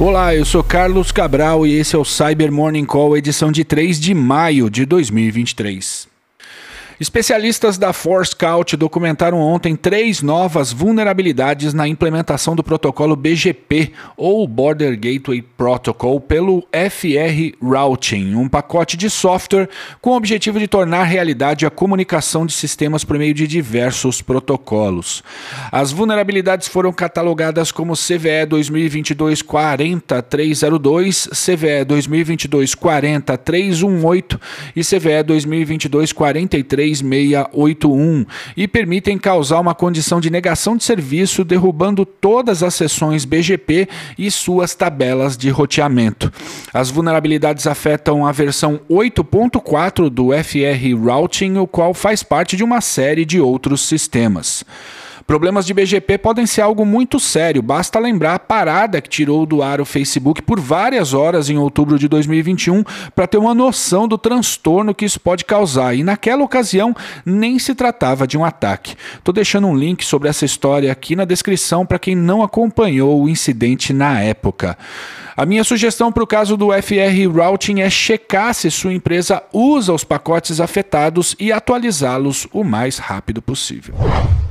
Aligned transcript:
Olá, 0.00 0.32
eu 0.32 0.44
sou 0.44 0.62
Carlos 0.62 1.10
Cabral 1.10 1.66
e 1.66 1.74
esse 1.74 1.96
é 1.96 1.98
o 1.98 2.04
Cyber 2.04 2.52
Morning 2.52 2.84
Call, 2.84 3.16
edição 3.16 3.50
de 3.50 3.64
3 3.64 3.98
de 3.98 4.14
maio 4.14 4.70
de 4.70 4.86
2023. 4.86 6.17
Especialistas 7.00 7.78
da 7.78 7.92
Forescout 7.92 8.76
documentaram 8.76 9.38
ontem 9.38 9.76
três 9.76 10.20
novas 10.20 10.72
vulnerabilidades 10.72 11.72
na 11.72 11.86
implementação 11.86 12.56
do 12.56 12.64
protocolo 12.64 13.14
BGP, 13.14 13.92
ou 14.16 14.48
Border 14.48 14.98
Gateway 14.98 15.40
Protocol, 15.40 16.20
pelo 16.20 16.66
FR 16.72 17.54
Routing, 17.62 18.34
um 18.34 18.48
pacote 18.48 18.96
de 18.96 19.08
software 19.08 19.68
com 20.00 20.10
o 20.10 20.16
objetivo 20.16 20.58
de 20.58 20.66
tornar 20.66 21.04
realidade 21.04 21.64
a 21.64 21.70
comunicação 21.70 22.44
de 22.44 22.52
sistemas 22.52 23.04
por 23.04 23.16
meio 23.16 23.32
de 23.32 23.46
diversos 23.46 24.20
protocolos. 24.20 25.22
As 25.70 25.92
vulnerabilidades 25.92 26.66
foram 26.66 26.92
catalogadas 26.92 27.70
como 27.70 27.94
CVE 27.94 28.44
2022-40302, 28.48 31.28
CVE 31.30 31.84
2022-40318 31.86 34.40
e 34.74 34.82
CVE 34.82 35.22
2022-43 35.24 36.87
3681 36.92 38.26
e 38.56 38.66
permitem 38.66 39.18
causar 39.18 39.60
uma 39.60 39.74
condição 39.74 40.20
de 40.20 40.30
negação 40.30 40.76
de 40.76 40.84
serviço, 40.84 41.44
derrubando 41.44 42.04
todas 42.04 42.62
as 42.62 42.74
sessões 42.74 43.24
BGP 43.24 43.88
e 44.16 44.30
suas 44.30 44.74
tabelas 44.74 45.36
de 45.36 45.50
roteamento. 45.50 46.32
As 46.72 46.90
vulnerabilidades 46.90 47.66
afetam 47.66 48.26
a 48.26 48.32
versão 48.32 48.80
8.4 48.90 50.08
do 50.08 50.28
FR 50.32 51.06
Routing, 51.06 51.56
o 51.58 51.66
qual 51.66 51.94
faz 51.94 52.22
parte 52.22 52.56
de 52.56 52.64
uma 52.64 52.80
série 52.80 53.24
de 53.24 53.40
outros 53.40 53.82
sistemas. 53.82 54.64
Problemas 55.28 55.66
de 55.66 55.74
BGP 55.74 56.16
podem 56.16 56.46
ser 56.46 56.62
algo 56.62 56.86
muito 56.86 57.20
sério, 57.20 57.60
basta 57.60 57.98
lembrar 57.98 58.36
a 58.36 58.38
parada 58.38 58.98
que 58.98 59.10
tirou 59.10 59.44
do 59.44 59.62
ar 59.62 59.78
o 59.78 59.84
Facebook 59.84 60.40
por 60.40 60.58
várias 60.58 61.12
horas 61.12 61.50
em 61.50 61.58
outubro 61.58 61.98
de 61.98 62.08
2021 62.08 62.82
para 63.14 63.26
ter 63.26 63.36
uma 63.36 63.52
noção 63.52 64.08
do 64.08 64.16
transtorno 64.16 64.94
que 64.94 65.04
isso 65.04 65.20
pode 65.20 65.44
causar. 65.44 65.94
E 65.94 66.02
naquela 66.02 66.42
ocasião 66.42 66.96
nem 67.26 67.58
se 67.58 67.74
tratava 67.74 68.26
de 68.26 68.38
um 68.38 68.44
ataque. 68.44 68.96
Estou 69.18 69.34
deixando 69.34 69.66
um 69.66 69.76
link 69.76 70.02
sobre 70.02 70.30
essa 70.30 70.46
história 70.46 70.90
aqui 70.90 71.14
na 71.14 71.26
descrição 71.26 71.84
para 71.84 71.98
quem 71.98 72.14
não 72.16 72.42
acompanhou 72.42 73.22
o 73.22 73.28
incidente 73.28 73.92
na 73.92 74.22
época. 74.22 74.78
A 75.36 75.44
minha 75.44 75.62
sugestão 75.62 76.10
para 76.10 76.24
o 76.24 76.26
caso 76.26 76.56
do 76.56 76.68
FR 76.72 77.30
Routing 77.30 77.80
é 77.80 77.90
checar 77.90 78.54
se 78.54 78.70
sua 78.70 78.94
empresa 78.94 79.42
usa 79.52 79.92
os 79.92 80.04
pacotes 80.04 80.58
afetados 80.58 81.36
e 81.38 81.52
atualizá-los 81.52 82.48
o 82.50 82.64
mais 82.64 82.96
rápido 82.96 83.42
possível. 83.42 83.94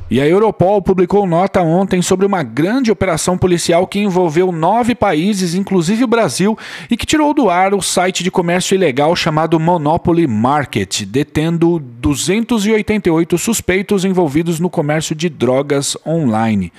E 0.10 0.22
a 0.22 0.26
Europol 0.26 0.82
publicou 0.82 1.28
nota 1.28 1.62
ontem 1.62 2.02
sobre 2.02 2.26
uma 2.26 2.42
grande 2.42 2.90
operação 2.90 3.38
policial 3.38 3.86
que 3.86 4.00
envolveu 4.00 4.54
nove 4.54 4.96
países, 4.96 5.54
inclusive 5.54 6.06
o 6.06 6.08
Brasil, 6.08 6.58
e 6.90 6.96
que 6.96 7.06
tirou 7.06 7.34
do 7.34 7.50
ar 7.50 7.74
o 7.74 7.82
site 7.82 8.24
de 8.24 8.32
comércio 8.32 8.74
ilegal 8.74 9.14
chamado 9.18 9.60
Monopoly 9.60 10.26
Market, 10.26 11.04
detendo 11.04 11.78
288 11.78 13.38
suspeitos 13.38 14.06
envolvidos 14.06 14.62
no 14.62 14.70
comércio 14.70 15.14
de 15.14 15.28
drogas 15.28 15.98
online. 16.06 16.72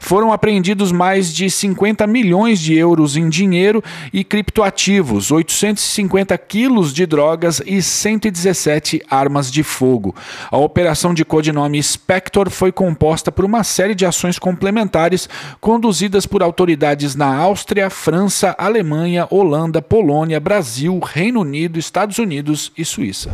Foram 0.00 0.32
apreendidos 0.32 0.90
mais 0.90 1.32
de 1.32 1.48
50 1.48 2.04
milhões 2.08 2.58
de 2.58 2.74
euros 2.74 3.16
em 3.16 3.28
dinheiro 3.28 3.80
e 4.12 4.24
criptoativos, 4.24 5.30
850 5.30 6.36
quilos 6.36 6.92
de 6.92 7.06
drogas 7.06 7.62
e 7.64 7.80
117 7.80 9.00
armas 9.08 9.52
de 9.52 9.62
fogo. 9.62 10.16
A 10.50 10.56
operação 10.56 11.14
de 11.14 11.24
codinome 11.24 11.80
Spector 11.80 12.50
foi 12.50 12.71
composta 12.72 13.30
por 13.30 13.44
uma 13.44 13.62
série 13.62 13.94
de 13.94 14.06
ações 14.06 14.38
complementares 14.38 15.28
conduzidas 15.60 16.26
por 16.26 16.42
autoridades 16.42 17.14
na 17.14 17.36
Áustria, 17.36 17.90
França, 17.90 18.54
Alemanha, 18.58 19.26
Holanda, 19.30 19.80
Polônia, 19.80 20.40
Brasil, 20.40 20.98
Reino 20.98 21.40
Unido, 21.40 21.78
Estados 21.78 22.18
Unidos 22.18 22.72
e 22.76 22.84
Suíça. 22.84 23.30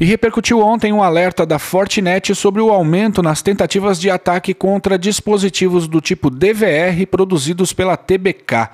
E 0.00 0.04
repercutiu 0.06 0.60
ontem 0.60 0.92
um 0.92 1.02
alerta 1.02 1.44
da 1.44 1.58
Fortinet 1.58 2.34
sobre 2.34 2.62
o 2.62 2.70
aumento 2.70 3.22
nas 3.22 3.42
tentativas 3.42 4.00
de 4.00 4.08
ataque 4.08 4.54
contra 4.54 4.98
dispositivos 4.98 5.86
do 5.86 6.00
tipo 6.00 6.30
DVR 6.30 7.06
produzidos 7.06 7.72
pela 7.74 7.98
TBK. 7.98 8.70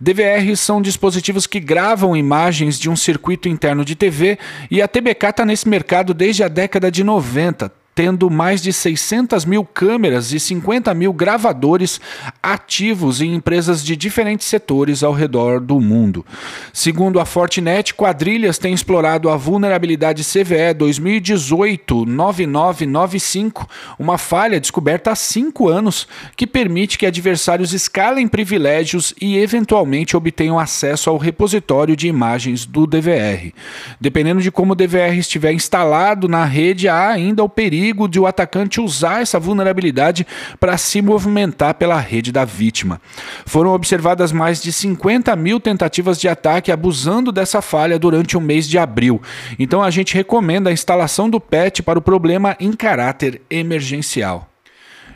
DVRs 0.00 0.60
são 0.60 0.80
dispositivos 0.80 1.46
que 1.46 1.58
gravam 1.58 2.16
imagens 2.16 2.78
de 2.78 2.88
um 2.88 2.94
circuito 2.94 3.48
interno 3.48 3.84
de 3.84 3.96
TV 3.96 4.38
e 4.70 4.80
a 4.80 4.86
TBK 4.86 5.26
está 5.30 5.44
nesse 5.44 5.68
mercado 5.68 6.14
desde 6.14 6.44
a 6.44 6.48
década 6.48 6.90
de 6.90 7.02
90, 7.02 7.72
tendo 7.98 8.30
mais 8.30 8.62
de 8.62 8.72
600 8.72 9.44
mil 9.44 9.64
câmeras 9.64 10.32
e 10.32 10.38
50 10.38 10.94
mil 10.94 11.12
gravadores 11.12 12.00
ativos 12.40 13.20
em 13.20 13.34
empresas 13.34 13.84
de 13.84 13.96
diferentes 13.96 14.46
setores 14.46 15.02
ao 15.02 15.12
redor 15.12 15.58
do 15.58 15.80
mundo. 15.80 16.24
Segundo 16.72 17.18
a 17.18 17.24
Fortinet, 17.24 17.92
quadrilhas 17.94 18.56
têm 18.56 18.72
explorado 18.72 19.28
a 19.28 19.36
vulnerabilidade 19.36 20.22
CVE 20.22 20.76
2018-9995, 20.78 23.66
uma 23.98 24.16
falha 24.16 24.60
descoberta 24.60 25.10
há 25.10 25.16
cinco 25.16 25.68
anos 25.68 26.06
que 26.36 26.46
permite 26.46 26.98
que 26.98 27.04
adversários 27.04 27.72
escalem 27.72 28.28
privilégios 28.28 29.12
e 29.20 29.38
eventualmente 29.38 30.16
obtenham 30.16 30.56
acesso 30.56 31.10
ao 31.10 31.18
repositório 31.18 31.96
de 31.96 32.06
imagens 32.06 32.64
do 32.64 32.86
DVR. 32.86 33.52
Dependendo 34.00 34.40
de 34.40 34.52
como 34.52 34.74
o 34.74 34.76
DVR 34.76 35.18
estiver 35.18 35.52
instalado 35.52 36.28
na 36.28 36.44
rede, 36.44 36.86
há 36.86 37.08
ainda 37.08 37.42
o 37.42 37.48
perigo 37.48 37.87
perigo 37.88 38.08
de 38.08 38.20
o 38.20 38.26
atacante 38.26 38.80
usar 38.80 39.22
essa 39.22 39.38
vulnerabilidade 39.38 40.26
para 40.60 40.76
se 40.76 41.00
movimentar 41.00 41.74
pela 41.74 41.98
rede 41.98 42.30
da 42.30 42.44
vítima. 42.44 43.00
Foram 43.46 43.72
observadas 43.72 44.30
mais 44.30 44.62
de 44.62 44.70
50 44.72 45.34
mil 45.36 45.58
tentativas 45.58 46.20
de 46.20 46.28
ataque 46.28 46.70
abusando 46.70 47.32
dessa 47.32 47.62
falha 47.62 47.98
durante 47.98 48.36
o 48.36 48.40
mês 48.40 48.68
de 48.68 48.78
abril. 48.78 49.22
Então 49.58 49.82
a 49.82 49.90
gente 49.90 50.14
recomenda 50.14 50.68
a 50.68 50.72
instalação 50.72 51.30
do 51.30 51.40
PET 51.40 51.82
para 51.82 51.98
o 51.98 52.02
problema 52.02 52.56
em 52.60 52.72
caráter 52.72 53.40
emergencial. 53.48 54.48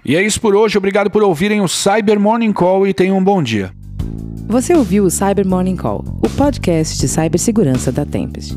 E 0.04 0.16
é 0.16 0.22
isso 0.22 0.40
por 0.40 0.56
hoje. 0.56 0.78
Obrigado 0.78 1.10
por 1.10 1.22
ouvirem 1.22 1.60
o 1.60 1.68
Cyber 1.68 2.18
Morning 2.18 2.52
Call 2.52 2.86
e 2.86 2.94
tenham 2.94 3.18
um 3.18 3.24
bom 3.24 3.42
dia. 3.42 3.70
Você 4.48 4.74
ouviu 4.74 5.04
o 5.04 5.10
Cyber 5.10 5.46
Morning 5.46 5.76
Call, 5.76 6.04
o 6.22 6.28
podcast 6.30 6.98
de 6.98 7.06
cibersegurança 7.06 7.92
da 7.92 8.04
Tempest. 8.04 8.56